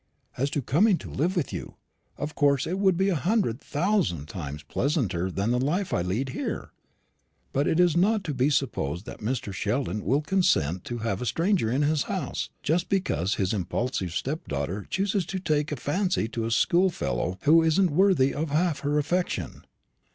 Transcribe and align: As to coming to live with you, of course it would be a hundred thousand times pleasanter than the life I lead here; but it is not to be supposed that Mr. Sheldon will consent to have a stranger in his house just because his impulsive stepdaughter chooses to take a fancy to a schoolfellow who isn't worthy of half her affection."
As 0.35 0.49
to 0.49 0.63
coming 0.63 0.97
to 0.97 1.11
live 1.11 1.35
with 1.35 1.53
you, 1.53 1.75
of 2.17 2.33
course 2.33 2.65
it 2.65 2.79
would 2.79 2.97
be 2.97 3.09
a 3.09 3.15
hundred 3.15 3.59
thousand 3.61 4.27
times 4.27 4.63
pleasanter 4.63 5.29
than 5.29 5.51
the 5.51 5.59
life 5.59 5.93
I 5.93 6.01
lead 6.01 6.29
here; 6.29 6.71
but 7.53 7.67
it 7.67 7.79
is 7.79 7.95
not 7.95 8.23
to 8.23 8.33
be 8.33 8.49
supposed 8.49 9.05
that 9.05 9.19
Mr. 9.19 9.53
Sheldon 9.53 10.03
will 10.03 10.21
consent 10.23 10.85
to 10.85 10.97
have 11.05 11.21
a 11.21 11.27
stranger 11.27 11.69
in 11.69 11.83
his 11.83 12.01
house 12.09 12.49
just 12.63 12.89
because 12.89 13.35
his 13.35 13.53
impulsive 13.53 14.13
stepdaughter 14.13 14.87
chooses 14.89 15.23
to 15.27 15.39
take 15.39 15.71
a 15.71 15.75
fancy 15.75 16.27
to 16.29 16.45
a 16.45 16.49
schoolfellow 16.49 17.37
who 17.43 17.61
isn't 17.61 17.91
worthy 17.91 18.33
of 18.33 18.49
half 18.49 18.79
her 18.79 18.97
affection." 18.97 19.65